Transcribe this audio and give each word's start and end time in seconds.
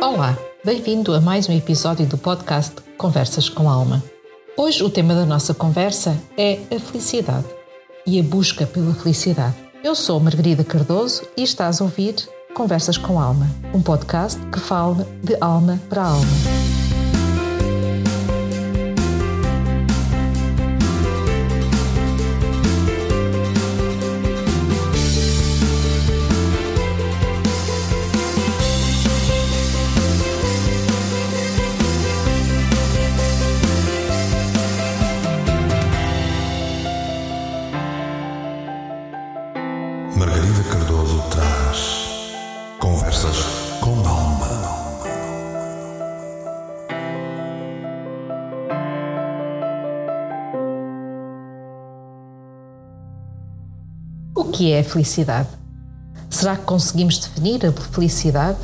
Olá, 0.00 0.38
bem-vindo 0.64 1.12
a 1.12 1.20
mais 1.20 1.48
um 1.48 1.52
episódio 1.52 2.06
do 2.06 2.16
podcast 2.16 2.76
Conversas 2.96 3.48
com 3.48 3.68
Alma. 3.68 4.00
Hoje 4.56 4.84
o 4.84 4.88
tema 4.88 5.12
da 5.12 5.26
nossa 5.26 5.52
conversa 5.52 6.16
é 6.36 6.60
a 6.70 6.78
felicidade 6.78 7.46
e 8.06 8.20
a 8.20 8.22
busca 8.22 8.64
pela 8.64 8.94
felicidade. 8.94 9.56
Eu 9.82 9.96
sou 9.96 10.20
Margarida 10.20 10.62
Cardoso 10.62 11.26
e 11.36 11.42
estás 11.42 11.80
a 11.80 11.84
ouvir 11.84 12.14
Conversas 12.54 12.96
com 12.96 13.18
Alma, 13.18 13.50
um 13.74 13.82
podcast 13.82 14.40
que 14.46 14.60
fala 14.60 15.04
de 15.20 15.36
alma 15.40 15.80
para 15.88 16.04
alma. 16.04 16.57
Que 54.46 54.72
é 54.72 54.80
a 54.80 54.84
felicidade? 54.84 55.48
Será 56.30 56.56
que 56.56 56.64
conseguimos 56.64 57.18
definir 57.18 57.64
a 57.66 57.72
felicidade? 57.72 58.58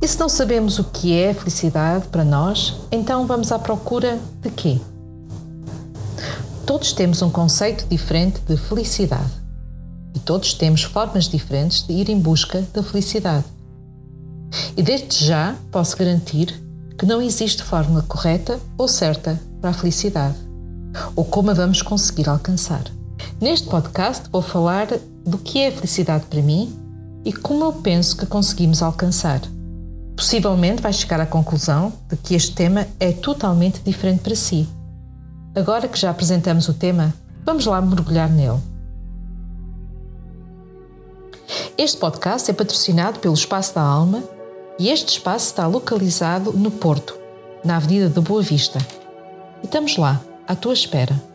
E 0.00 0.08
se 0.08 0.18
não 0.18 0.28
sabemos 0.28 0.78
o 0.78 0.84
que 0.84 1.16
é 1.16 1.30
a 1.30 1.34
felicidade 1.34 2.08
para 2.08 2.24
nós, 2.24 2.76
então 2.90 3.26
vamos 3.26 3.52
à 3.52 3.58
procura 3.58 4.18
de 4.40 4.50
quê? 4.50 4.80
Todos 6.66 6.92
temos 6.92 7.22
um 7.22 7.30
conceito 7.30 7.86
diferente 7.88 8.40
de 8.40 8.56
felicidade 8.56 9.30
e 10.14 10.18
todos 10.18 10.54
temos 10.54 10.82
formas 10.82 11.28
diferentes 11.28 11.86
de 11.86 11.92
ir 11.92 12.08
em 12.08 12.18
busca 12.18 12.62
da 12.72 12.82
felicidade. 12.82 13.44
E 14.76 14.82
desde 14.82 15.24
já 15.24 15.56
posso 15.70 15.96
garantir 15.96 16.62
que 16.98 17.06
não 17.06 17.22
existe 17.22 17.62
fórmula 17.62 18.02
correta 18.02 18.60
ou 18.76 18.86
certa 18.86 19.40
para 19.60 19.70
a 19.70 19.74
felicidade 19.74 20.36
ou 21.16 21.24
como 21.24 21.50
a 21.50 21.54
vamos 21.54 21.80
conseguir 21.80 22.28
alcançar. 22.28 22.84
Neste 23.42 23.68
podcast 23.68 24.30
vou 24.30 24.40
falar 24.40 24.86
do 25.26 25.36
que 25.36 25.58
é 25.58 25.66
a 25.66 25.72
felicidade 25.72 26.26
para 26.26 26.40
mim 26.40 26.72
e 27.24 27.32
como 27.32 27.64
eu 27.64 27.72
penso 27.72 28.16
que 28.16 28.24
conseguimos 28.24 28.80
alcançar. 28.80 29.40
Possivelmente 30.16 30.80
vais 30.80 30.94
chegar 30.94 31.20
à 31.20 31.26
conclusão 31.26 31.92
de 32.08 32.16
que 32.16 32.36
este 32.36 32.54
tema 32.54 32.86
é 33.00 33.10
totalmente 33.10 33.80
diferente 33.80 34.20
para 34.20 34.36
si. 34.36 34.68
Agora 35.56 35.88
que 35.88 35.98
já 35.98 36.10
apresentamos 36.10 36.68
o 36.68 36.74
tema, 36.74 37.12
vamos 37.44 37.66
lá 37.66 37.82
mergulhar 37.82 38.30
nele. 38.30 38.60
Este 41.76 41.96
podcast 41.96 42.48
é 42.48 42.54
patrocinado 42.54 43.18
pelo 43.18 43.34
Espaço 43.34 43.74
da 43.74 43.82
Alma 43.82 44.22
e 44.78 44.88
este 44.88 45.18
espaço 45.18 45.46
está 45.46 45.66
localizado 45.66 46.52
no 46.52 46.70
Porto, 46.70 47.18
na 47.64 47.74
Avenida 47.74 48.08
da 48.08 48.20
Boa 48.20 48.40
Vista. 48.40 48.78
E 49.64 49.66
estamos 49.66 49.96
lá, 49.96 50.20
à 50.46 50.54
tua 50.54 50.74
espera. 50.74 51.31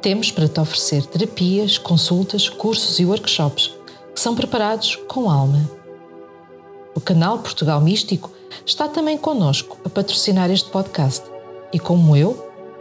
Temos 0.00 0.30
para 0.30 0.48
te 0.48 0.60
oferecer 0.60 1.04
terapias, 1.06 1.76
consultas, 1.76 2.48
cursos 2.48 3.00
e 3.00 3.04
workshops 3.04 3.74
que 4.14 4.20
são 4.20 4.34
preparados 4.34 4.96
com 5.08 5.30
alma. 5.30 5.68
O 6.94 7.00
canal 7.00 7.38
Portugal 7.38 7.80
Místico 7.80 8.30
está 8.64 8.88
também 8.88 9.18
connosco 9.18 9.76
a 9.84 9.88
patrocinar 9.88 10.50
este 10.50 10.70
podcast 10.70 11.24
e, 11.72 11.78
como 11.78 12.16
eu, 12.16 12.34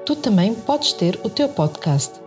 tu 0.06 0.16
também 0.16 0.54
podes 0.54 0.94
ter 0.94 1.20
o 1.24 1.30
teu 1.30 1.50
podcast. 1.50 2.20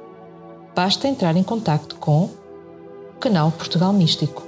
Basta 0.75 1.09
entrar 1.09 1.37
em 1.37 1.43
contato 1.43 1.97
com 1.97 2.25
o 2.25 3.19
canal 3.21 3.51
Portugal 3.53 3.93
Místico. 3.93 4.43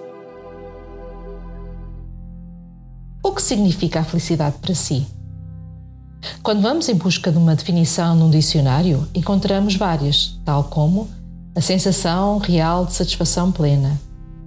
O 3.22 3.32
que 3.32 3.42
significa 3.42 4.00
a 4.00 4.04
felicidade 4.04 4.58
para 4.58 4.74
si? 4.74 5.06
Quando 6.42 6.62
vamos 6.62 6.88
em 6.88 6.94
busca 6.94 7.32
de 7.32 7.38
uma 7.38 7.56
definição 7.56 8.14
num 8.14 8.30
dicionário, 8.30 9.08
encontramos 9.14 9.74
várias, 9.74 10.38
tal 10.44 10.64
como 10.64 11.08
a 11.54 11.60
sensação 11.60 12.38
real 12.38 12.86
de 12.86 12.94
satisfação 12.94 13.50
plena, 13.50 14.00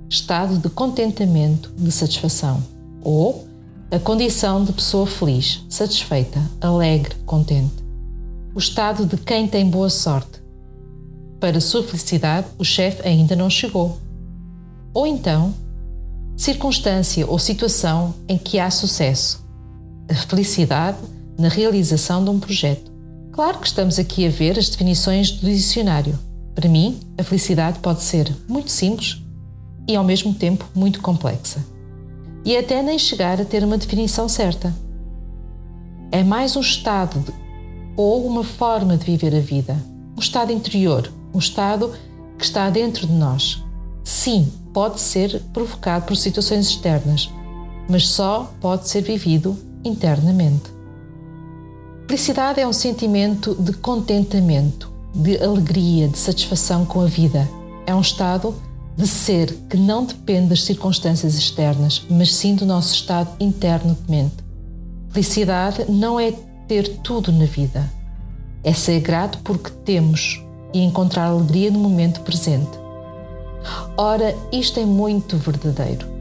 estado 0.10 0.58
de 0.58 0.70
contentamento, 0.70 1.72
de 1.78 1.92
satisfação, 1.92 2.64
ou 3.02 3.46
a 3.92 4.00
condição 4.00 4.64
de 4.64 4.72
pessoa 4.74 5.06
feliz, 5.06 5.64
satisfeita, 5.70 6.42
alegre, 6.62 7.16
contente, 7.26 7.84
o 8.54 8.60
estado 8.60 9.06
de 9.06 9.18
quem 9.18 9.48
tem 9.48 9.70
boa 9.70 9.90
sorte. 9.90 10.42
Para 11.40 11.60
sua 11.60 11.84
felicidade, 11.84 12.48
o 12.58 12.64
chefe 12.64 13.08
ainda 13.08 13.36
não 13.36 13.50
chegou. 13.50 14.00
Ou 14.94 15.06
então, 15.06 15.54
circunstância 16.38 17.28
ou 17.28 17.38
situação 17.38 18.16
em 18.28 18.38
que 18.38 18.58
há 18.58 18.72
sucesso. 18.72 19.46
A 20.10 20.16
felicidade 20.16 20.98
na 21.38 21.50
realização 21.50 22.24
de 22.24 22.30
um 22.30 22.40
projeto. 22.40 22.92
Claro 23.32 23.60
que 23.60 23.68
estamos 23.68 24.00
aqui 24.00 24.26
a 24.26 24.30
ver 24.30 24.58
as 24.58 24.70
definições 24.70 25.32
do 25.32 25.48
dicionário. 25.48 26.18
Para 26.54 26.70
mim, 26.70 27.00
a 27.18 27.24
felicidade 27.24 27.80
pode 27.80 28.02
ser 28.02 28.34
muito 28.48 28.72
simples 28.72 29.22
e 29.88 29.96
ao 29.96 30.04
mesmo 30.04 30.34
tempo 30.34 30.66
muito 30.74 31.02
complexa. 31.02 31.64
E 32.46 32.56
até 32.56 32.82
nem 32.82 32.98
chegar 32.98 33.42
a 33.42 33.46
ter 33.46 33.64
uma 33.64 33.78
definição 33.78 34.30
certa. 34.30 34.74
É 36.12 36.24
mais 36.24 36.56
um 36.56 36.62
estado 36.62 37.20
de, 37.20 37.34
ou 37.98 38.26
uma 38.26 38.44
forma 38.44 38.96
de 38.96 39.06
viver 39.06 39.36
a 39.36 39.40
vida, 39.40 39.76
um 40.16 40.20
estado 40.20 40.52
interior, 40.52 41.12
um 41.34 41.40
estado 41.40 41.92
que 42.38 42.46
está 42.46 42.70
dentro 42.70 43.06
de 43.06 43.14
nós. 43.14 43.62
Sim, 44.04 44.52
pode 44.74 45.02
ser 45.02 45.42
provocado 45.52 46.06
por 46.06 46.16
situações 46.16 46.68
externas, 46.68 47.30
mas 47.90 48.08
só 48.08 48.54
pode 48.62 48.88
ser 48.88 49.02
vivido 49.02 49.58
internamente. 49.84 50.75
Felicidade 52.08 52.62
é 52.62 52.68
um 52.68 52.74
sentimento 52.74 53.56
de 53.56 53.74
contentamento, 53.74 54.92
de 55.14 55.42
alegria, 55.44 56.08
de 56.08 56.18
satisfação 56.18 56.86
com 56.86 57.02
a 57.02 57.08
vida. 57.08 57.50
É 57.88 57.96
um 57.96 58.02
estado 58.02 58.54
de 58.96 59.08
ser 59.08 59.52
que 59.70 59.76
não 59.76 60.06
depende 60.06 60.50
das 60.50 60.64
circunstâncias 60.64 61.36
externas, 61.36 62.06
mas 62.08 62.34
sim 62.34 62.56
do 62.56 62.66
nosso 62.66 62.94
estado 62.94 63.32
interno 63.40 63.98
de 64.00 64.10
mente. 64.10 64.36
Felicidade 65.10 65.86
não 65.90 66.20
é 66.20 66.32
ter 66.68 66.88
tudo 67.00 67.32
na 67.32 67.46
vida, 67.46 67.92
é 68.64 68.72
ser 68.72 69.00
grato 69.00 69.40
porque 69.44 69.72
temos 69.84 70.44
e 70.74 70.80
encontrar 70.84 71.26
alegria 71.26 71.72
no 71.72 71.80
momento 71.80 72.22
presente. 72.22 72.78
Ora, 73.98 74.36
isto 74.52 74.80
é 74.80 74.86
muito 74.86 75.38
verdadeiro. 75.38 76.15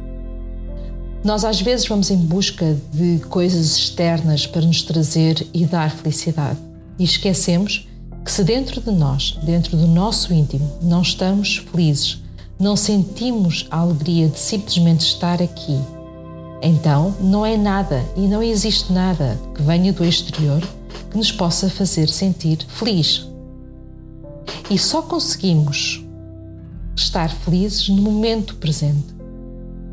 Nós 1.24 1.42
às 1.42 1.58
vezes 1.58 1.88
vamos 1.88 2.10
em 2.10 2.18
busca 2.18 2.76
de 2.92 3.18
coisas 3.30 3.78
externas 3.78 4.46
para 4.46 4.60
nos 4.60 4.82
trazer 4.82 5.46
e 5.54 5.64
dar 5.64 5.90
felicidade 5.90 6.58
e 6.98 7.04
esquecemos 7.04 7.88
que 8.22 8.30
se 8.30 8.44
dentro 8.44 8.78
de 8.78 8.90
nós, 8.90 9.38
dentro 9.42 9.74
do 9.74 9.86
nosso 9.86 10.34
íntimo, 10.34 10.70
não 10.82 11.00
estamos 11.00 11.64
felizes, 11.70 12.22
não 12.60 12.76
sentimos 12.76 13.66
a 13.70 13.78
alegria 13.78 14.28
de 14.28 14.38
simplesmente 14.38 15.00
estar 15.00 15.40
aqui, 15.40 15.80
então 16.60 17.14
não 17.18 17.44
é 17.44 17.56
nada 17.56 18.04
e 18.14 18.28
não 18.28 18.42
existe 18.42 18.92
nada 18.92 19.40
que 19.54 19.62
venha 19.62 19.94
do 19.94 20.04
exterior 20.04 20.60
que 21.10 21.16
nos 21.16 21.32
possa 21.32 21.70
fazer 21.70 22.06
sentir 22.06 22.58
feliz. 22.68 23.26
E 24.68 24.78
só 24.78 25.00
conseguimos 25.00 26.04
estar 26.94 27.30
felizes 27.30 27.88
no 27.88 28.02
momento 28.02 28.56
presente. 28.56 29.13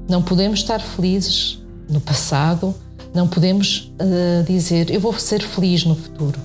Não 0.10 0.22
podemos 0.22 0.60
estar 0.60 0.80
felizes 0.80 1.62
no 1.90 2.00
passado, 2.00 2.74
não 3.14 3.28
podemos 3.28 3.92
uh, 4.00 4.44
dizer 4.46 4.90
eu 4.90 5.00
vou 5.00 5.14
ser 5.14 5.42
feliz 5.42 5.84
no 5.86 5.96
futuro. 5.96 6.40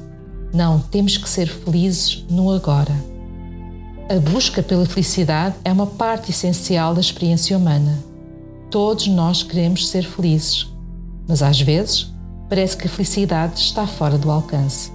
Não, 0.53 0.81
temos 0.81 1.17
que 1.17 1.29
ser 1.29 1.49
felizes 1.49 2.25
no 2.29 2.51
agora. 2.51 2.95
A 4.09 4.19
busca 4.19 4.63
pela 4.63 4.87
felicidade 4.87 5.57
é 5.65 5.73
uma 5.73 5.87
parte 5.87 6.31
essencial 6.31 6.95
da 6.95 7.01
experiência 7.01 7.57
humana. 7.57 7.99
Todos 8.71 9.07
nós 9.09 9.43
queremos 9.43 9.89
ser 9.89 10.05
felizes, 10.05 10.67
mas 11.29 11.43
às 11.43 11.61
vezes 11.61 12.13
parece 12.49 12.77
que 12.77 12.87
a 12.87 12.91
felicidade 12.91 13.61
está 13.61 13.87
fora 13.87 14.17
do 14.17 14.31
alcance. 14.31 14.93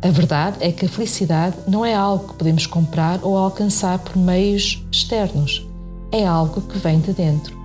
A 0.00 0.10
verdade 0.10 0.58
é 0.60 0.70
que 0.70 0.86
a 0.86 0.88
felicidade 0.88 1.56
não 1.66 1.84
é 1.84 1.94
algo 1.94 2.28
que 2.28 2.34
podemos 2.34 2.66
comprar 2.66 3.18
ou 3.22 3.36
alcançar 3.36 3.98
por 3.98 4.16
meios 4.16 4.84
externos 4.92 5.67
é 6.12 6.26
algo 6.26 6.60
que 6.62 6.78
vem 6.78 7.00
de 7.00 7.12
dentro. 7.12 7.58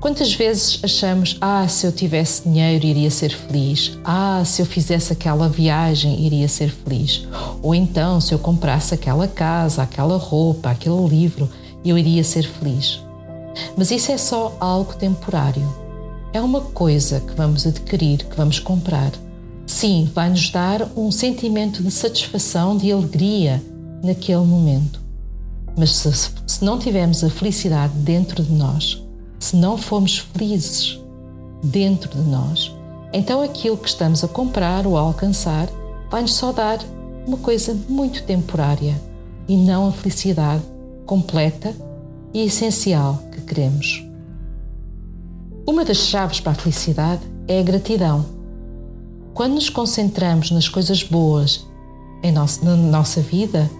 Quantas 0.00 0.32
vezes 0.34 0.78
achamos, 0.84 1.36
ah, 1.40 1.66
se 1.66 1.86
eu 1.86 1.90
tivesse 1.90 2.42
dinheiro 2.44 2.84
iria 2.84 3.10
ser 3.10 3.30
feliz, 3.30 3.98
ah, 4.04 4.42
se 4.44 4.62
eu 4.62 4.66
fizesse 4.66 5.12
aquela 5.12 5.48
viagem 5.48 6.24
iria 6.24 6.46
ser 6.48 6.70
feliz, 6.70 7.26
ou 7.62 7.74
então 7.74 8.20
se 8.20 8.32
eu 8.32 8.38
comprasse 8.38 8.94
aquela 8.94 9.26
casa, 9.26 9.82
aquela 9.82 10.16
roupa, 10.16 10.70
aquele 10.70 11.08
livro, 11.08 11.48
eu 11.84 11.96
iria 11.96 12.22
ser 12.22 12.44
feliz. 12.44 13.00
Mas 13.76 13.90
isso 13.90 14.12
é 14.12 14.18
só 14.18 14.56
algo 14.60 14.94
temporário. 14.94 15.66
É 16.32 16.40
uma 16.40 16.60
coisa 16.60 17.20
que 17.20 17.34
vamos 17.34 17.66
adquirir, 17.66 18.18
que 18.18 18.36
vamos 18.36 18.58
comprar. 18.58 19.10
Sim, 19.66 20.10
vai 20.14 20.28
nos 20.28 20.50
dar 20.50 20.88
um 20.96 21.10
sentimento 21.10 21.82
de 21.82 21.90
satisfação, 21.90 22.76
de 22.76 22.92
alegria 22.92 23.62
naquele 24.04 24.44
momento. 24.44 25.00
Mas 25.76 25.96
se, 25.96 26.30
se 26.56 26.64
não 26.64 26.78
tivermos 26.78 27.22
a 27.22 27.28
felicidade 27.28 27.92
dentro 27.96 28.42
de 28.42 28.50
nós, 28.50 29.04
se 29.38 29.54
não 29.56 29.76
formos 29.76 30.20
felizes 30.20 30.98
dentro 31.62 32.08
de 32.08 32.30
nós, 32.30 32.74
então 33.12 33.42
aquilo 33.42 33.76
que 33.76 33.90
estamos 33.90 34.24
a 34.24 34.28
comprar 34.28 34.86
ou 34.86 34.96
a 34.96 35.02
alcançar 35.02 35.68
vai-nos 36.10 36.32
só 36.32 36.52
dar 36.52 36.78
uma 37.26 37.36
coisa 37.36 37.76
muito 37.90 38.22
temporária 38.22 38.98
e 39.46 39.54
não 39.54 39.88
a 39.88 39.92
felicidade 39.92 40.62
completa 41.04 41.74
e 42.32 42.46
essencial 42.46 43.22
que 43.32 43.42
queremos. 43.42 44.02
Uma 45.66 45.84
das 45.84 45.98
chaves 45.98 46.40
para 46.40 46.52
a 46.52 46.54
felicidade 46.54 47.20
é 47.46 47.60
a 47.60 47.62
gratidão. 47.62 48.24
Quando 49.34 49.56
nos 49.56 49.68
concentramos 49.68 50.50
nas 50.50 50.70
coisas 50.70 51.02
boas 51.02 51.66
em 52.22 52.32
nosso, 52.32 52.64
na 52.64 52.74
nossa 52.76 53.20
vida, 53.20 53.70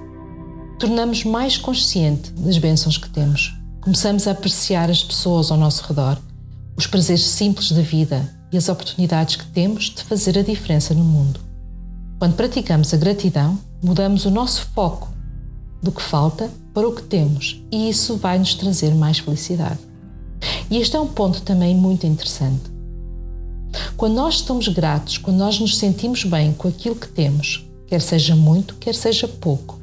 tornamos 0.79 1.25
mais 1.25 1.57
consciente 1.57 2.31
das 2.33 2.59
bênçãos 2.59 2.99
que 2.99 3.09
temos. 3.09 3.55
Começamos 3.81 4.27
a 4.27 4.33
apreciar 4.33 4.91
as 4.91 5.03
pessoas 5.03 5.51
ao 5.51 5.57
nosso 5.57 5.83
redor, 5.87 6.19
os 6.77 6.87
prazeres 6.87 7.25
simples 7.25 7.73
da 7.73 7.81
vida 7.81 8.31
e 8.53 8.59
as 8.59 8.69
oportunidades 8.69 9.37
que 9.37 9.47
temos 9.47 9.85
de 9.85 10.03
fazer 10.03 10.39
a 10.39 10.43
diferença 10.43 10.93
no 10.93 11.05
mundo. 11.05 11.41
Quando 12.19 12.35
praticamos 12.35 12.93
a 12.93 12.97
gratidão, 12.97 13.59
mudamos 13.83 14.27
o 14.27 14.31
nosso 14.31 14.67
foco 14.75 15.09
do 15.83 15.93
que 15.93 16.03
falta 16.03 16.51
para 16.75 16.87
o 16.87 16.95
que 16.95 17.03
temos 17.03 17.63
e 17.73 17.89
isso 17.89 18.17
vai 18.17 18.39
nos 18.39 18.55
trazer 18.55 18.95
mais 18.95 19.19
felicidade. 19.19 19.79
E 20.71 20.77
este 20.77 20.97
é 20.97 21.01
um 21.01 21.09
ponto 21.09 21.41
também 21.43 21.75
muito 21.75 22.07
interessante. 22.07 22.71
Quando 23.97 24.15
nós 24.15 24.37
estamos 24.37 24.69
gratos, 24.69 25.17
quando 25.17 25.39
nós 25.39 25.59
nos 25.59 25.79
sentimos 25.79 26.25
bem 26.25 26.53
com 26.53 26.69
aquilo 26.69 26.97
que 26.97 27.09
temos, 27.09 27.67
quer 27.87 28.01
seja 28.01 28.37
muito, 28.37 28.75
quer 28.77 28.95
seja 28.95 29.27
pouco, 29.27 29.81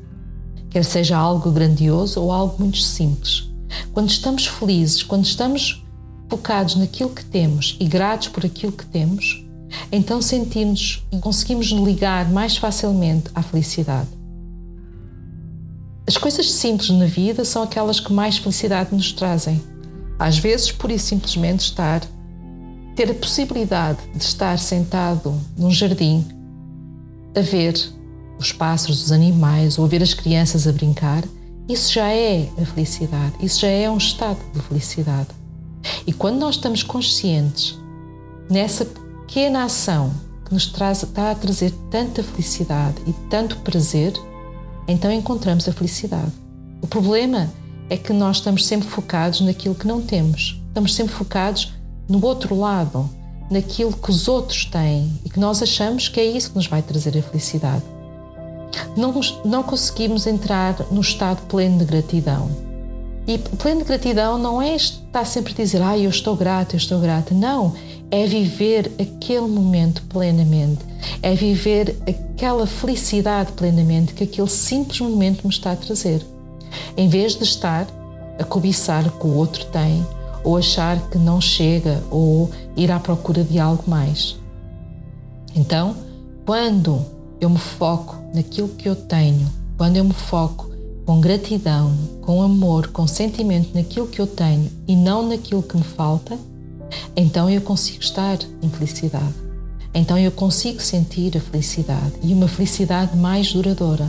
quer 0.73 0.83
seja 0.83 1.15
algo 1.15 1.51
grandioso 1.51 2.19
ou 2.19 2.31
algo 2.31 2.55
muito 2.57 2.79
simples, 2.79 3.47
quando 3.93 4.09
estamos 4.09 4.47
felizes, 4.47 5.03
quando 5.03 5.23
estamos 5.23 5.85
focados 6.27 6.75
naquilo 6.75 7.11
que 7.11 7.23
temos 7.23 7.77
e 7.79 7.85
gratos 7.85 8.29
por 8.29 8.43
aquilo 8.43 8.71
que 8.71 8.85
temos, 8.87 9.45
então 9.91 10.19
sentimos 10.19 11.05
e 11.11 11.19
conseguimos 11.19 11.67
ligar 11.67 12.31
mais 12.31 12.57
facilmente 12.57 13.29
à 13.35 13.43
felicidade. 13.43 14.09
As 16.07 16.17
coisas 16.17 16.51
simples 16.51 16.89
na 16.89 17.05
vida 17.05 17.45
são 17.45 17.61
aquelas 17.61 17.99
que 17.99 18.11
mais 18.11 18.39
felicidade 18.39 18.95
nos 18.95 19.11
trazem. 19.11 19.61
Às 20.17 20.39
vezes, 20.39 20.71
por 20.71 20.89
isso 20.89 21.05
simplesmente 21.05 21.61
estar, 21.61 22.01
ter 22.95 23.11
a 23.11 23.13
possibilidade 23.13 23.99
de 24.15 24.23
estar 24.23 24.57
sentado 24.57 25.39
num 25.55 25.69
jardim 25.69 26.25
a 27.35 27.41
ver 27.41 27.75
os 28.43 28.51
pássaros, 28.51 29.03
os 29.03 29.11
animais 29.11 29.79
ou 29.79 29.87
ver 29.87 30.03
as 30.03 30.13
crianças 30.13 30.67
a 30.67 30.71
brincar, 30.71 31.23
isso 31.67 31.93
já 31.93 32.09
é 32.09 32.49
a 32.61 32.65
felicidade, 32.65 33.33
isso 33.39 33.61
já 33.61 33.69
é 33.69 33.89
um 33.89 33.97
estado 33.97 34.39
de 34.53 34.59
felicidade. 34.61 35.29
E 36.05 36.11
quando 36.11 36.39
nós 36.39 36.55
estamos 36.55 36.83
conscientes 36.83 37.79
nessa 38.49 38.85
pequena 38.85 39.63
ação 39.63 40.13
que 40.45 40.53
nos 40.53 40.67
traz, 40.67 41.03
está 41.03 41.31
a 41.31 41.35
trazer 41.35 41.71
tanta 41.89 42.21
felicidade 42.21 42.97
e 43.07 43.13
tanto 43.29 43.57
prazer, 43.59 44.13
então 44.87 45.11
encontramos 45.11 45.67
a 45.67 45.71
felicidade. 45.71 46.31
O 46.81 46.87
problema 46.87 47.49
é 47.89 47.95
que 47.95 48.11
nós 48.11 48.37
estamos 48.37 48.65
sempre 48.65 48.89
focados 48.89 49.39
naquilo 49.39 49.75
que 49.75 49.87
não 49.87 50.01
temos. 50.01 50.61
Estamos 50.67 50.93
sempre 50.93 51.13
focados 51.13 51.73
no 52.09 52.23
outro 52.25 52.55
lado, 52.55 53.09
naquilo 53.49 53.93
que 53.93 54.09
os 54.09 54.27
outros 54.27 54.65
têm 54.65 55.17
e 55.23 55.29
que 55.29 55.39
nós 55.39 55.61
achamos 55.61 56.09
que 56.09 56.19
é 56.19 56.25
isso 56.25 56.49
que 56.49 56.57
nos 56.57 56.67
vai 56.67 56.81
trazer 56.81 57.17
a 57.17 57.21
felicidade. 57.21 57.83
Não, 58.95 59.13
não 59.45 59.63
conseguimos 59.63 60.27
entrar 60.27 60.75
no 60.91 61.01
estado 61.01 61.41
pleno 61.47 61.79
de 61.79 61.85
gratidão. 61.85 62.49
E 63.25 63.37
pleno 63.37 63.81
de 63.81 63.87
gratidão 63.87 64.37
não 64.37 64.61
é 64.61 64.75
estar 64.75 65.25
sempre 65.25 65.53
a 65.53 65.55
dizer, 65.55 65.81
ah, 65.81 65.97
eu 65.97 66.09
estou 66.09 66.35
grata, 66.35 66.75
eu 66.75 66.77
estou 66.77 66.99
grata. 66.99 67.33
Não, 67.33 67.73
é 68.11 68.25
viver 68.25 68.91
aquele 68.99 69.47
momento 69.47 70.03
plenamente, 70.09 70.83
é 71.21 71.33
viver 71.33 71.95
aquela 72.07 72.67
felicidade 72.67 73.53
plenamente 73.53 74.13
que 74.13 74.25
aquele 74.25 74.49
simples 74.49 74.99
momento 74.99 75.43
me 75.43 75.53
está 75.53 75.71
a 75.71 75.75
trazer 75.75 76.21
em 76.95 77.07
vez 77.07 77.35
de 77.35 77.43
estar 77.43 77.87
a 78.39 78.43
cobiçar 78.43 79.07
o 79.07 79.11
que 79.11 79.27
o 79.27 79.35
outro 79.35 79.65
tem, 79.65 80.05
ou 80.43 80.57
achar 80.57 80.99
que 81.09 81.17
não 81.17 81.39
chega, 81.39 82.03
ou 82.11 82.49
ir 82.75 82.91
à 82.91 82.99
procura 82.99 83.43
de 83.43 83.59
algo 83.59 83.83
mais. 83.87 84.37
Então, 85.55 85.95
quando 86.45 87.05
eu 87.39 87.49
me 87.49 87.59
foco 87.59 88.17
naquilo 88.33 88.69
que 88.69 88.89
eu 88.89 88.95
tenho, 88.95 89.49
quando 89.77 89.97
eu 89.97 90.03
me 90.03 90.13
foco 90.13 90.71
com 91.05 91.19
gratidão, 91.19 91.93
com 92.21 92.41
amor, 92.41 92.87
com 92.87 93.05
sentimento 93.05 93.73
naquilo 93.73 94.07
que 94.07 94.19
eu 94.19 94.27
tenho 94.27 94.69
e 94.87 94.95
não 94.95 95.27
naquilo 95.27 95.61
que 95.61 95.75
me 95.75 95.83
falta, 95.83 96.37
então 97.15 97.49
eu 97.49 97.61
consigo 97.61 98.01
estar 98.01 98.37
em 98.61 98.69
felicidade. 98.69 99.33
Então 99.93 100.17
eu 100.17 100.31
consigo 100.31 100.81
sentir 100.81 101.37
a 101.37 101.41
felicidade 101.41 102.13
e 102.23 102.33
uma 102.33 102.47
felicidade 102.47 103.15
mais 103.15 103.51
duradoura. 103.51 104.07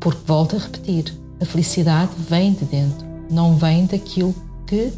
Porque, 0.00 0.20
volto 0.24 0.56
a 0.56 0.58
repetir, 0.58 1.12
a 1.40 1.44
felicidade 1.44 2.12
vem 2.16 2.52
de 2.52 2.64
dentro, 2.64 3.06
não 3.30 3.56
vem 3.56 3.84
daquilo 3.86 4.34
que 4.66 4.92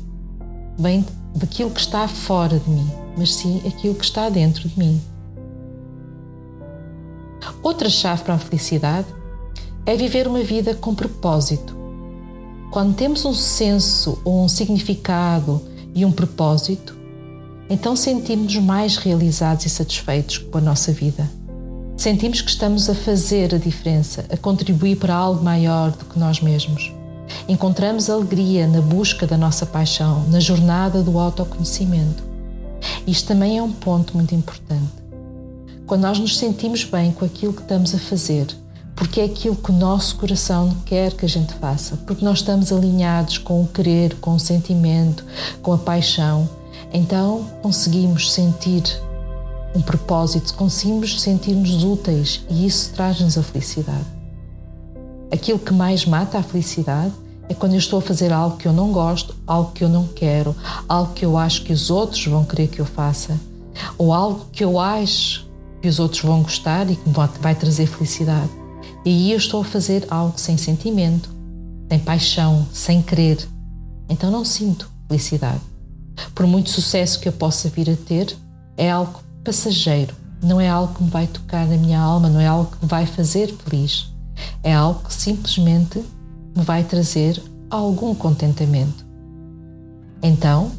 vem 0.79 1.05
daquilo 1.35 1.71
que 1.71 1.81
está 1.81 2.09
fora 2.09 2.59
de 2.59 2.69
mim, 2.69 2.91
mas 3.17 3.35
sim 3.35 3.63
aquilo 3.67 3.95
que 3.95 4.05
está 4.05 4.29
dentro 4.29 4.69
de 4.69 4.79
mim. 4.79 5.01
Outra 7.63 7.91
chave 7.91 8.23
para 8.25 8.35
a 8.35 8.39
felicidade 8.39 9.07
é 9.85 9.95
viver 9.95 10.27
uma 10.27 10.43
vida 10.43 10.75
com 10.75 10.95
propósito. 10.95 11.77
Quando 12.71 12.95
temos 12.95 13.25
um 13.25 13.35
senso 13.35 14.19
ou 14.25 14.45
um 14.45 14.49
significado 14.49 15.61
e 15.95 16.05
um 16.05 16.13
propósito, 16.13 16.97
então 17.69 17.95
sentimos-nos 17.95 18.63
mais 18.65 18.97
realizados 18.97 19.67
e 19.67 19.71
satisfeitos 19.71 20.39
com 20.39 20.59
a 20.59 20.61
nossa 20.61 20.93
vida. 20.93 21.29
Sentimos 21.97 22.41
que 22.41 22.51
estamos 22.51 22.89
a 22.89 22.95
fazer 22.95 23.55
a 23.55 23.59
diferença, 23.59 24.25
a 24.31 24.37
contribuir 24.37 24.97
para 24.97 25.15
algo 25.15 25.45
maior 25.45 25.91
do 25.91 26.05
que 26.07 26.19
nós 26.19 26.41
mesmos. 26.41 26.91
Encontramos 27.47 28.09
alegria 28.09 28.67
na 28.67 28.81
busca 28.81 29.27
da 29.27 29.37
nossa 29.37 29.67
paixão, 29.67 30.25
na 30.29 30.41
jornada 30.41 31.03
do 31.03 31.19
autoconhecimento. 31.19 32.23
Isto 33.07 33.29
também 33.29 33.59
é 33.59 33.63
um 33.63 33.73
ponto 33.73 34.17
muito 34.17 34.35
importante. 34.35 35.00
Quando 35.91 36.03
nós 36.03 36.21
nos 36.21 36.39
sentimos 36.39 36.85
bem 36.85 37.11
com 37.11 37.25
aquilo 37.25 37.53
que 37.53 37.63
estamos 37.63 37.93
a 37.93 37.99
fazer, 37.99 38.47
porque 38.95 39.21
é 39.21 39.25
aquilo 39.25 39.57
que 39.57 39.73
o 39.73 39.75
nosso 39.75 40.15
coração 40.15 40.77
quer 40.87 41.13
que 41.15 41.25
a 41.25 41.29
gente 41.29 41.53
faça, 41.55 41.97
porque 42.07 42.25
nós 42.25 42.39
estamos 42.39 42.73
alinhados 42.73 43.39
com 43.39 43.61
o 43.61 43.67
querer, 43.67 44.15
com 44.21 44.37
o 44.37 44.39
sentimento, 44.39 45.27
com 45.61 45.73
a 45.73 45.79
paixão, 45.79 46.49
então 46.93 47.45
conseguimos 47.61 48.33
sentir 48.33 48.85
um 49.75 49.83
propósito, 49.83 50.55
conseguimos 50.55 51.21
sentir-nos 51.21 51.83
úteis 51.83 52.45
e 52.49 52.67
isso 52.67 52.93
traz-nos 52.95 53.37
a 53.37 53.43
felicidade. 53.43 54.07
Aquilo 55.33 55.59
que 55.59 55.73
mais 55.73 56.07
mata 56.07 56.39
a 56.39 56.43
felicidade 56.45 57.13
é 57.49 57.53
quando 57.53 57.73
eu 57.73 57.79
estou 57.79 57.99
a 57.99 58.03
fazer 58.03 58.33
algo 58.33 58.57
que 58.57 58.69
eu 58.69 58.73
não 58.73 58.93
gosto, 58.93 59.35
algo 59.45 59.73
que 59.73 59.83
eu 59.83 59.89
não 59.89 60.07
quero, 60.07 60.55
algo 60.89 61.15
que 61.15 61.25
eu 61.25 61.37
acho 61.37 61.65
que 61.65 61.73
os 61.73 61.91
outros 61.91 62.25
vão 62.29 62.45
querer 62.45 62.69
que 62.69 62.81
eu 62.81 62.87
faça, 62.87 63.37
ou 63.99 64.15
algo 64.15 64.47
que 64.53 64.63
eu 64.63 64.79
acho 64.79 65.50
que 65.81 65.89
os 65.89 65.99
outros 65.99 66.23
vão 66.23 66.43
gostar 66.43 66.91
e 66.91 66.97
que 66.97 67.11
vai 67.41 67.55
trazer 67.55 67.87
felicidade. 67.87 68.51
E 69.05 69.11
aí 69.11 69.33
eu 69.33 69.39
estou 69.39 69.63
a 69.63 69.65
fazer 69.65 70.07
algo 70.11 70.35
sem 70.37 70.57
sentimento, 70.57 71.31
sem 71.89 71.99
paixão, 71.99 72.67
sem 72.73 73.01
querer. 73.01 73.39
Então 74.09 74.31
não 74.31 74.45
sinto 74.45 74.91
felicidade. 75.09 75.61
Por 76.35 76.47
muito 76.47 76.71
sucesso 76.71 77.19
que 77.19 77.29
eu 77.29 77.33
possa 77.33 77.69
vir 77.69 77.89
a 77.91 77.97
ter, 77.97 78.37
é 78.77 78.91
algo 78.91 79.21
passageiro, 79.43 80.15
não 80.43 80.61
é 80.61 80.69
algo 80.69 80.95
que 80.95 81.03
me 81.03 81.11
vai 81.11 81.27
tocar 81.27 81.67
na 81.67 81.77
minha 81.77 81.99
alma, 81.99 82.29
não 82.29 82.41
é 82.41 82.47
algo 82.47 82.71
que 82.71 82.83
me 82.83 82.89
vai 82.89 83.07
fazer 83.07 83.55
feliz. 83.65 84.13
É 84.63 84.73
algo 84.73 85.03
que 85.05 85.13
simplesmente 85.13 86.05
me 86.57 86.63
vai 86.63 86.85
trazer 86.85 87.43
algum 87.71 88.15
contentamento. 88.15 89.07
Então, 90.23 90.71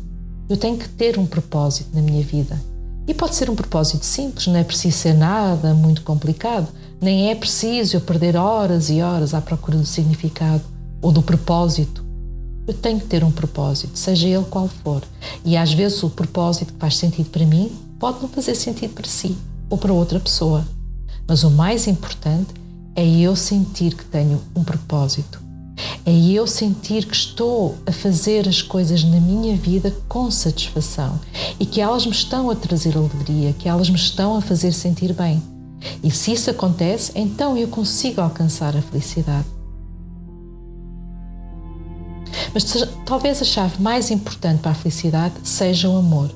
eu 0.49 0.57
tenho 0.57 0.77
que 0.77 0.89
ter 0.89 1.17
um 1.17 1.25
propósito 1.25 1.95
na 1.95 2.01
minha 2.01 2.23
vida. 2.23 2.59
E 3.07 3.13
pode 3.13 3.35
ser 3.35 3.49
um 3.49 3.55
propósito 3.55 4.05
simples, 4.05 4.47
não 4.47 4.57
é 4.57 4.63
preciso 4.63 4.97
ser 4.97 5.13
nada 5.13 5.73
muito 5.73 6.03
complicado, 6.03 6.67
nem 7.01 7.31
é 7.31 7.35
preciso 7.35 7.97
eu 7.97 8.01
perder 8.01 8.35
horas 8.35 8.89
e 8.89 9.01
horas 9.01 9.33
à 9.33 9.41
procura 9.41 9.77
do 9.77 9.85
significado 9.85 10.61
ou 11.01 11.11
do 11.11 11.21
propósito. 11.21 12.05
Eu 12.67 12.75
tenho 12.75 12.99
que 12.99 13.07
ter 13.07 13.23
um 13.23 13.31
propósito, 13.31 13.97
seja 13.97 14.27
ele 14.27 14.45
qual 14.45 14.67
for. 14.67 15.01
E 15.43 15.57
às 15.57 15.73
vezes 15.73 16.01
o 16.03 16.09
propósito 16.09 16.73
que 16.73 16.79
faz 16.79 16.95
sentido 16.95 17.29
para 17.29 17.45
mim 17.45 17.71
pode 17.99 18.21
não 18.21 18.29
fazer 18.29 18.55
sentido 18.55 18.93
para 18.93 19.07
si 19.07 19.35
ou 19.69 19.77
para 19.77 19.91
outra 19.91 20.19
pessoa. 20.19 20.65
Mas 21.27 21.43
o 21.43 21.49
mais 21.49 21.87
importante 21.87 22.53
é 22.95 23.05
eu 23.05 23.35
sentir 23.35 23.95
que 23.95 24.05
tenho 24.05 24.41
um 24.55 24.63
propósito. 24.63 25.41
É 26.05 26.11
eu 26.11 26.47
sentir 26.47 27.05
que 27.05 27.15
estou 27.15 27.77
a 27.85 27.91
fazer 27.91 28.47
as 28.49 28.61
coisas 28.61 29.03
na 29.03 29.19
minha 29.19 29.55
vida 29.55 29.95
com 30.09 30.31
satisfação 30.31 31.19
e 31.59 31.65
que 31.65 31.79
elas 31.79 32.05
me 32.05 32.11
estão 32.11 32.49
a 32.49 32.55
trazer 32.55 32.97
alegria, 32.97 33.53
que 33.53 33.69
elas 33.69 33.89
me 33.89 33.95
estão 33.95 34.35
a 34.35 34.41
fazer 34.41 34.71
sentir 34.71 35.13
bem. 35.13 35.41
E 36.03 36.09
se 36.09 36.31
isso 36.31 36.49
acontece, 36.49 37.11
então 37.15 37.55
eu 37.55 37.67
consigo 37.67 38.19
alcançar 38.21 38.75
a 38.75 38.81
felicidade. 38.81 39.45
Mas 42.53 42.65
talvez 43.05 43.41
a 43.41 43.45
chave 43.45 43.81
mais 43.81 44.11
importante 44.11 44.59
para 44.59 44.71
a 44.71 44.75
felicidade 44.75 45.35
seja 45.43 45.87
o 45.87 45.97
amor. 45.97 46.31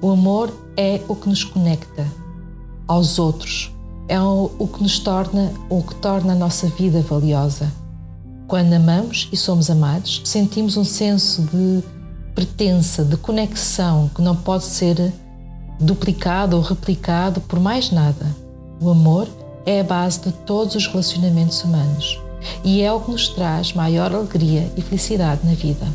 O 0.00 0.10
amor 0.10 0.52
é 0.76 1.00
o 1.08 1.16
que 1.16 1.28
nos 1.28 1.42
conecta 1.44 2.06
aos 2.86 3.18
outros, 3.18 3.72
é 4.08 4.20
o 4.20 4.68
que 4.72 4.82
nos 4.82 4.98
torna, 4.98 5.52
o 5.68 5.82
que 5.82 5.94
torna 5.96 6.32
a 6.32 6.36
nossa 6.36 6.68
vida 6.68 7.00
valiosa. 7.02 7.79
Quando 8.50 8.72
amamos 8.72 9.28
e 9.30 9.36
somos 9.36 9.70
amados, 9.70 10.22
sentimos 10.24 10.76
um 10.76 10.82
senso 10.82 11.42
de 11.42 11.84
pertença, 12.34 13.04
de 13.04 13.16
conexão 13.16 14.10
que 14.12 14.20
não 14.20 14.34
pode 14.34 14.64
ser 14.64 15.12
duplicado 15.78 16.56
ou 16.56 16.62
replicado 16.62 17.40
por 17.42 17.60
mais 17.60 17.92
nada. 17.92 18.26
O 18.80 18.90
amor 18.90 19.28
é 19.64 19.78
a 19.78 19.84
base 19.84 20.22
de 20.22 20.32
todos 20.32 20.74
os 20.74 20.88
relacionamentos 20.88 21.62
humanos 21.62 22.18
e 22.64 22.82
é 22.82 22.92
o 22.92 22.98
que 22.98 23.12
nos 23.12 23.28
traz 23.28 23.72
maior 23.72 24.12
alegria 24.12 24.68
e 24.76 24.82
felicidade 24.82 25.46
na 25.46 25.54
vida. 25.54 25.86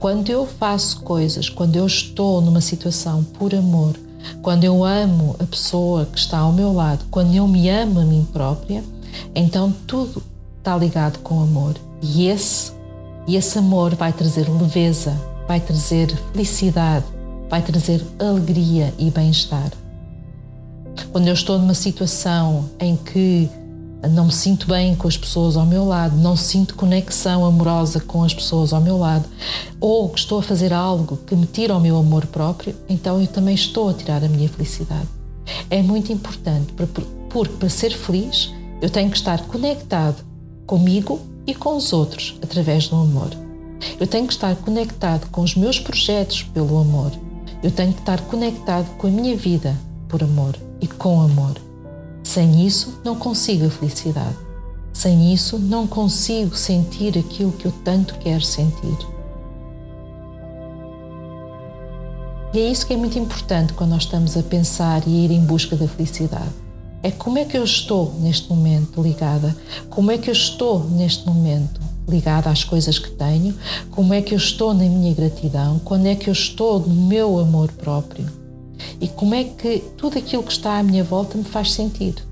Quando 0.00 0.30
eu 0.30 0.46
faço 0.46 1.02
coisas, 1.02 1.50
quando 1.50 1.76
eu 1.76 1.86
estou 1.86 2.40
numa 2.40 2.62
situação 2.62 3.22
por 3.22 3.54
amor, 3.54 3.94
quando 4.40 4.64
eu 4.64 4.82
amo 4.82 5.36
a 5.38 5.44
pessoa 5.44 6.06
que 6.06 6.18
está 6.18 6.38
ao 6.38 6.54
meu 6.54 6.72
lado, 6.72 7.04
quando 7.10 7.34
eu 7.34 7.46
me 7.46 7.68
amo 7.68 8.00
a 8.00 8.04
mim 8.04 8.26
própria, 8.32 8.82
então 9.34 9.70
tudo 9.86 10.22
está 10.64 10.78
ligado 10.78 11.18
com 11.18 11.42
amor. 11.42 11.74
E 12.00 12.26
esse, 12.26 12.72
e 13.26 13.36
esse 13.36 13.58
amor 13.58 13.94
vai 13.94 14.14
trazer 14.14 14.48
leveza, 14.48 15.14
vai 15.46 15.60
trazer 15.60 16.10
felicidade, 16.32 17.04
vai 17.50 17.60
trazer 17.60 18.02
alegria 18.18 18.92
e 18.98 19.10
bem-estar. 19.10 19.70
Quando 21.12 21.28
eu 21.28 21.34
estou 21.34 21.58
numa 21.58 21.74
situação 21.74 22.64
em 22.80 22.96
que 22.96 23.48
não 24.10 24.26
me 24.26 24.32
sinto 24.32 24.66
bem 24.66 24.94
com 24.94 25.06
as 25.06 25.18
pessoas 25.18 25.54
ao 25.54 25.66
meu 25.66 25.84
lado, 25.84 26.16
não 26.16 26.34
sinto 26.34 26.74
conexão 26.76 27.44
amorosa 27.44 28.00
com 28.00 28.22
as 28.24 28.32
pessoas 28.32 28.72
ao 28.72 28.80
meu 28.80 28.96
lado, 28.96 29.28
ou 29.78 30.08
que 30.08 30.18
estou 30.18 30.38
a 30.38 30.42
fazer 30.42 30.72
algo 30.72 31.18
que 31.26 31.36
me 31.36 31.46
tira 31.46 31.76
o 31.76 31.80
meu 31.80 31.98
amor 31.98 32.24
próprio, 32.26 32.74
então 32.88 33.20
eu 33.20 33.26
também 33.26 33.54
estou 33.54 33.90
a 33.90 33.94
tirar 33.94 34.24
a 34.24 34.28
minha 34.28 34.48
felicidade. 34.48 35.08
É 35.68 35.82
muito 35.82 36.10
importante, 36.10 36.72
porque 36.72 37.02
para 37.58 37.68
ser 37.68 37.90
feliz 37.90 38.50
eu 38.80 38.88
tenho 38.88 39.10
que 39.10 39.16
estar 39.16 39.42
conectado 39.46 40.24
comigo 40.66 41.20
e 41.46 41.54
com 41.54 41.76
os 41.76 41.92
outros 41.92 42.38
através 42.42 42.88
do 42.88 42.96
amor. 42.96 43.30
Eu 44.00 44.06
tenho 44.06 44.26
que 44.26 44.32
estar 44.32 44.54
conectado 44.56 45.28
com 45.30 45.42
os 45.42 45.54
meus 45.54 45.78
projetos 45.78 46.42
pelo 46.42 46.78
amor. 46.78 47.12
Eu 47.62 47.70
tenho 47.70 47.92
que 47.92 48.00
estar 48.00 48.20
conectado 48.22 48.88
com 48.96 49.06
a 49.06 49.10
minha 49.10 49.36
vida 49.36 49.76
por 50.08 50.22
amor 50.22 50.56
e 50.80 50.86
com 50.86 51.20
amor. 51.20 51.54
Sem 52.22 52.66
isso, 52.66 53.00
não 53.04 53.16
consigo 53.16 53.66
a 53.66 53.70
felicidade. 53.70 54.36
Sem 54.92 55.34
isso, 55.34 55.58
não 55.58 55.86
consigo 55.86 56.56
sentir 56.56 57.18
aquilo 57.18 57.52
que 57.52 57.66
eu 57.66 57.72
tanto 57.84 58.14
quero 58.18 58.42
sentir. 58.42 58.96
E 62.54 62.58
é 62.58 62.70
isso 62.70 62.86
que 62.86 62.94
é 62.94 62.96
muito 62.96 63.18
importante 63.18 63.72
quando 63.72 63.90
nós 63.90 64.04
estamos 64.04 64.36
a 64.36 64.42
pensar 64.42 65.02
e 65.08 65.24
ir 65.24 65.32
em 65.32 65.44
busca 65.44 65.74
da 65.74 65.88
felicidade. 65.88 66.63
É 67.04 67.10
como 67.10 67.36
é 67.36 67.44
que 67.44 67.54
eu 67.54 67.62
estou 67.62 68.14
neste 68.18 68.48
momento 68.48 69.02
ligada, 69.02 69.54
como 69.90 70.10
é 70.10 70.16
que 70.16 70.30
eu 70.30 70.32
estou 70.32 70.88
neste 70.88 71.26
momento 71.26 71.78
ligada 72.08 72.48
às 72.48 72.64
coisas 72.64 72.98
que 72.98 73.10
tenho, 73.10 73.54
como 73.90 74.14
é 74.14 74.22
que 74.22 74.32
eu 74.32 74.38
estou 74.38 74.72
na 74.72 74.84
minha 74.84 75.12
gratidão, 75.12 75.78
quando 75.84 76.06
é 76.06 76.14
que 76.14 76.30
eu 76.30 76.32
estou 76.32 76.80
no 76.80 77.06
meu 77.06 77.38
amor 77.38 77.70
próprio 77.72 78.26
e 79.02 79.06
como 79.06 79.34
é 79.34 79.44
que 79.44 79.84
tudo 79.98 80.16
aquilo 80.16 80.42
que 80.42 80.52
está 80.52 80.78
à 80.78 80.82
minha 80.82 81.04
volta 81.04 81.36
me 81.36 81.44
faz 81.44 81.72
sentido. 81.72 82.22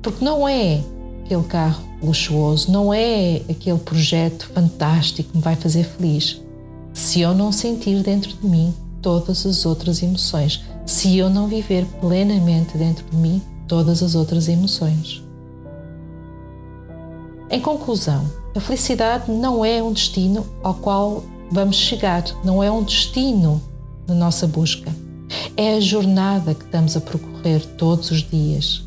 Porque 0.00 0.24
não 0.24 0.48
é 0.48 0.80
aquele 1.22 1.44
carro 1.44 1.84
luxuoso, 2.02 2.72
não 2.72 2.92
é 2.92 3.42
aquele 3.50 3.78
projeto 3.80 4.50
fantástico 4.54 5.30
que 5.30 5.36
me 5.36 5.42
vai 5.42 5.56
fazer 5.56 5.84
feliz. 5.84 6.40
Se 6.94 7.20
eu 7.20 7.34
não 7.34 7.52
sentir 7.52 8.02
dentro 8.02 8.32
de 8.32 8.46
mim 8.46 8.72
todas 9.02 9.44
as 9.44 9.66
outras 9.66 10.02
emoções, 10.02 10.64
se 10.86 11.18
eu 11.18 11.28
não 11.28 11.48
viver 11.48 11.84
plenamente 12.00 12.78
dentro 12.78 13.04
de 13.10 13.16
mim 13.18 13.42
todas 13.66 14.02
as 14.02 14.14
outras 14.14 14.48
emoções. 14.48 15.22
Em 17.50 17.60
conclusão, 17.60 18.24
a 18.54 18.60
felicidade 18.60 19.30
não 19.30 19.64
é 19.64 19.82
um 19.82 19.92
destino 19.92 20.46
ao 20.62 20.74
qual 20.74 21.24
vamos 21.50 21.76
chegar, 21.76 22.24
não 22.44 22.62
é 22.62 22.70
um 22.70 22.82
destino 22.82 23.60
na 24.06 24.14
nossa 24.14 24.46
busca 24.46 24.92
é 25.56 25.76
a 25.76 25.80
jornada 25.80 26.54
que 26.54 26.64
estamos 26.64 26.96
a 26.96 27.00
percorrer 27.00 27.64
todos 27.76 28.10
os 28.10 28.22
dias. 28.22 28.82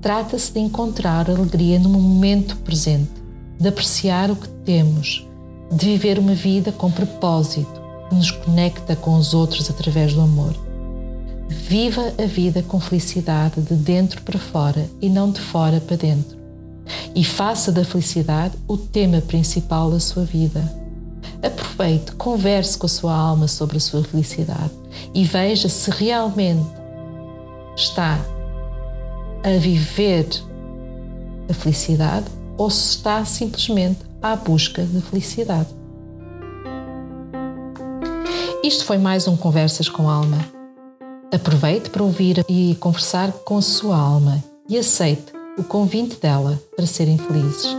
Trata-se 0.00 0.52
de 0.52 0.60
encontrar 0.60 1.30
alegria 1.30 1.78
no 1.78 1.88
momento 1.88 2.56
presente, 2.58 3.10
de 3.58 3.68
apreciar 3.68 4.30
o 4.30 4.36
que 4.36 4.48
temos, 4.64 5.26
de 5.70 5.86
viver 5.86 6.18
uma 6.18 6.34
vida 6.34 6.70
com 6.70 6.90
propósito 6.90 7.80
que 8.08 8.14
nos 8.14 8.30
conecta 8.30 8.94
com 8.94 9.16
os 9.16 9.34
outros 9.34 9.68
através 9.68 10.14
do 10.14 10.20
amor. 10.20 10.54
Viva 11.48 12.12
a 12.18 12.26
vida 12.26 12.62
com 12.62 12.80
felicidade 12.80 13.60
de 13.60 13.74
dentro 13.74 14.22
para 14.22 14.38
fora 14.38 14.88
e 15.00 15.08
não 15.08 15.30
de 15.30 15.40
fora 15.40 15.80
para 15.80 15.96
dentro. 15.96 16.36
E 17.14 17.24
faça 17.24 17.72
da 17.72 17.84
felicidade 17.84 18.54
o 18.68 18.76
tema 18.76 19.20
principal 19.20 19.90
da 19.90 20.00
sua 20.00 20.24
vida. 20.24 20.62
Aproveite, 21.42 22.12
converse 22.12 22.78
com 22.78 22.86
a 22.86 22.88
sua 22.88 23.14
alma 23.14 23.48
sobre 23.48 23.76
a 23.76 23.80
sua 23.80 24.02
felicidade 24.02 24.70
e 25.14 25.24
veja 25.24 25.68
se 25.68 25.90
realmente 25.90 26.66
está 27.76 28.18
a 29.44 29.58
viver 29.58 30.26
a 31.48 31.54
felicidade 31.54 32.26
ou 32.56 32.70
se 32.70 32.96
está 32.96 33.24
simplesmente 33.24 34.00
à 34.22 34.34
busca 34.34 34.82
da 34.82 35.00
felicidade. 35.00 35.68
Isto 38.64 38.84
foi 38.84 38.98
mais 38.98 39.28
um 39.28 39.36
Conversas 39.36 39.88
com 39.88 40.08
Alma. 40.08 40.55
Aproveite 41.36 41.90
para 41.90 42.02
ouvir 42.02 42.42
e 42.48 42.74
conversar 42.80 43.30
com 43.30 43.58
a 43.58 43.62
sua 43.62 43.94
alma 43.94 44.42
e 44.66 44.78
aceite 44.78 45.34
o 45.58 45.62
convite 45.62 46.18
dela 46.18 46.58
para 46.74 46.86
serem 46.86 47.18
felizes. 47.18 47.76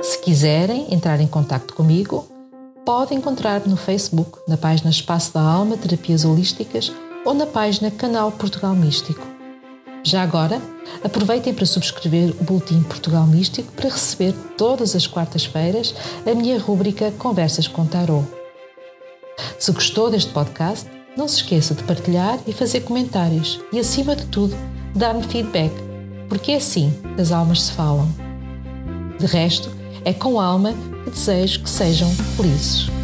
Se 0.00 0.20
quiserem 0.20 0.94
entrar 0.94 1.20
em 1.20 1.26
contato 1.26 1.74
comigo, 1.74 2.28
pode 2.86 3.12
encontrar 3.12 3.66
no 3.66 3.76
Facebook, 3.76 4.38
na 4.46 4.56
página 4.56 4.88
Espaço 4.88 5.34
da 5.34 5.40
Alma 5.40 5.76
Terapias 5.76 6.24
Holísticas 6.24 6.92
ou 7.24 7.34
na 7.34 7.44
página 7.44 7.90
Canal 7.90 8.30
Portugal 8.30 8.76
Místico. 8.76 9.26
Já 10.04 10.22
agora, 10.22 10.62
aproveitem 11.02 11.52
para 11.52 11.66
subscrever 11.66 12.32
o 12.40 12.44
Boletim 12.44 12.84
Portugal 12.84 13.26
Místico 13.26 13.72
para 13.72 13.90
receber 13.90 14.32
todas 14.56 14.94
as 14.94 15.08
quartas-feiras 15.08 15.92
a 16.24 16.34
minha 16.36 16.56
rúbrica 16.56 17.10
Conversas 17.18 17.66
com 17.66 17.84
Tarot. 17.84 18.24
Se 19.58 19.72
gostou 19.72 20.08
deste 20.08 20.32
podcast, 20.32 20.88
não 21.16 21.26
se 21.28 21.36
esqueça 21.36 21.74
de 21.74 21.82
partilhar 21.84 22.38
e 22.46 22.52
fazer 22.52 22.80
comentários 22.80 23.60
e, 23.72 23.78
acima 23.78 24.14
de 24.14 24.26
tudo, 24.26 24.56
dar-me 24.94 25.22
feedback, 25.22 25.72
porque 26.28 26.52
é 26.52 26.56
assim 26.56 26.92
as 27.18 27.32
almas 27.32 27.62
se 27.62 27.72
falam. 27.72 28.08
De 29.18 29.26
resto, 29.26 29.70
é 30.04 30.12
com 30.12 30.40
alma 30.40 30.72
que 31.04 31.10
desejo 31.10 31.62
que 31.62 31.70
sejam 31.70 32.10
felizes. 32.36 32.99